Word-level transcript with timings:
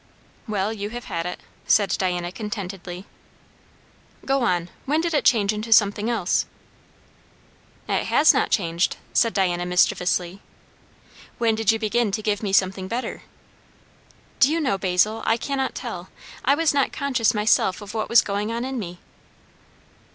"Well, 0.47 0.73
you 0.73 0.89
have 0.89 1.03
had 1.05 1.27
it," 1.27 1.41
said 1.67 1.89
Diana 1.95 2.31
contentedly. 2.31 3.05
"Go 4.25 4.41
on. 4.41 4.71
When 4.87 4.99
did 4.99 5.13
it 5.13 5.23
change 5.25 5.53
into 5.53 5.71
something 5.71 6.09
else?" 6.09 6.47
"It 7.87 8.05
has 8.05 8.33
not 8.33 8.49
changed," 8.49 8.97
said 9.13 9.31
Diana 9.31 9.63
mischievously. 9.63 10.41
"When 11.37 11.53
did 11.53 11.71
you 11.71 11.77
begin 11.77 12.11
to 12.13 12.23
give 12.23 12.41
me 12.41 12.51
something 12.51 12.87
better?" 12.87 13.21
"Do 14.39 14.51
you 14.51 14.59
know, 14.59 14.79
Basil, 14.79 15.21
I 15.23 15.37
cannot 15.37 15.75
tell? 15.75 16.09
I 16.43 16.55
was 16.55 16.73
not 16.73 16.91
conscious 16.91 17.35
myself 17.35 17.79
of 17.79 17.93
what 17.93 18.09
was 18.09 18.23
going 18.23 18.51
on 18.51 18.65
in 18.65 18.79
me." 18.79 18.97